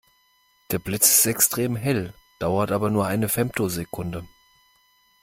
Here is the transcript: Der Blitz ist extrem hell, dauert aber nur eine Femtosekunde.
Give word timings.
Der 0.71 0.79
Blitz 0.79 1.19
ist 1.19 1.25
extrem 1.27 1.75
hell, 1.75 2.15
dauert 2.39 2.71
aber 2.71 2.89
nur 2.89 3.05
eine 3.05 3.29
Femtosekunde. 3.29 4.27